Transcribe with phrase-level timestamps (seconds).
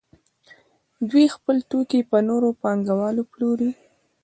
[1.09, 3.71] دوی خپل توکي په نورو پانګوالو پلوري